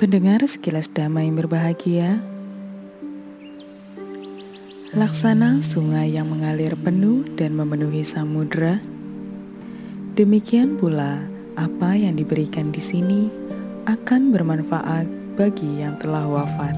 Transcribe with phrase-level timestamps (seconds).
[0.00, 2.24] Pendengar sekilas damai yang berbahagia,
[4.96, 8.80] laksana sungai yang mengalir penuh dan memenuhi samudera.
[10.16, 11.20] Demikian pula
[11.52, 13.28] apa yang diberikan di sini
[13.84, 15.04] akan bermanfaat
[15.36, 16.72] bagi yang telah wafat.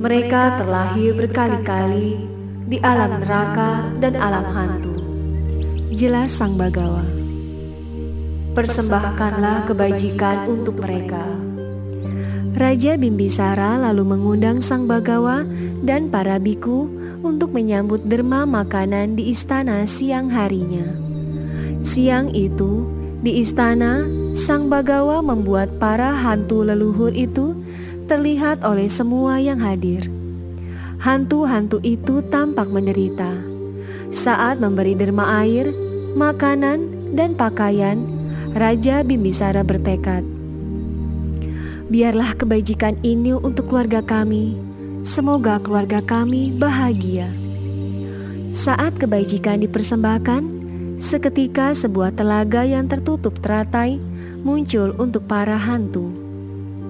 [0.00, 2.24] mereka terlahir berkali-kali
[2.64, 4.96] di alam neraka dan alam hantu.
[5.92, 7.04] Jelas Sang Bagawa.
[8.56, 11.20] Persembahkanlah kebajikan untuk mereka.
[12.56, 15.44] Raja Bimbisara lalu mengundang Sang Bagawa
[15.84, 16.88] dan para biku
[17.20, 20.96] untuk menyambut derma makanan di istana siang harinya.
[21.84, 22.88] Siang itu,
[23.20, 27.59] di istana, Sang Bagawa membuat para hantu leluhur itu
[28.10, 30.10] terlihat oleh semua yang hadir.
[30.98, 33.30] Hantu-hantu itu tampak menderita.
[34.10, 35.70] Saat memberi derma air,
[36.18, 38.02] makanan, dan pakaian,
[38.50, 40.26] Raja Bimbisara bertekad,
[41.86, 44.58] "Biarlah kebajikan ini untuk keluarga kami.
[45.06, 47.30] Semoga keluarga kami bahagia."
[48.50, 50.42] Saat kebajikan dipersembahkan,
[50.98, 54.02] seketika sebuah telaga yang tertutup teratai
[54.42, 56.19] muncul untuk para hantu.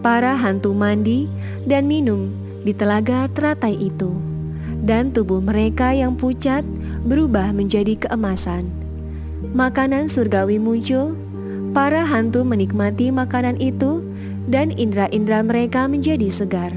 [0.01, 1.29] Para hantu mandi
[1.69, 2.33] dan minum
[2.65, 4.17] di telaga teratai itu,
[4.81, 6.65] dan tubuh mereka yang pucat
[7.05, 8.65] berubah menjadi keemasan.
[9.53, 11.13] Makanan surgawi muncul,
[11.77, 14.01] para hantu menikmati makanan itu,
[14.49, 16.73] dan indera-indera mereka menjadi segar.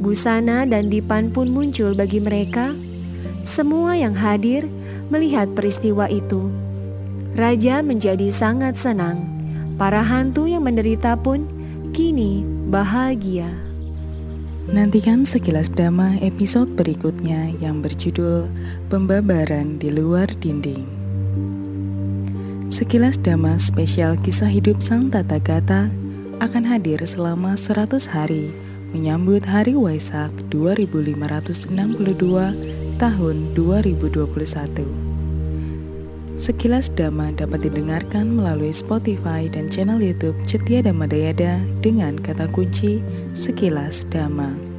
[0.00, 2.72] Busana dan dipan pun muncul bagi mereka.
[3.44, 4.64] Semua yang hadir
[5.12, 6.48] melihat peristiwa itu.
[7.36, 9.28] Raja menjadi sangat senang.
[9.76, 11.59] Para hantu yang menderita pun
[11.90, 13.50] kini bahagia.
[14.70, 18.46] Nantikan sekilas dama episode berikutnya yang berjudul
[18.86, 20.86] Pembabaran di Luar Dinding.
[22.70, 25.90] Sekilas dama spesial kisah hidup Sang Tata Gata
[26.38, 28.54] akan hadir selama 100 hari
[28.94, 32.06] menyambut Hari Waisak 2562
[33.02, 35.09] tahun 2021.
[36.40, 43.04] Sekilas Dhamma dapat didengarkan melalui Spotify dan channel YouTube Cetia Dhamma Dayada dengan kata kunci
[43.36, 44.69] Sekilas Dhamma.